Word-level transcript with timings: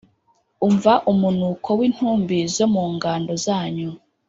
umva 0.67 0.93
umunuko 1.11 1.69
w’intumbi 1.79 2.37
zo 2.55 2.65
mu 2.73 2.83
ngando 2.93 3.33
zanyu 3.45 3.89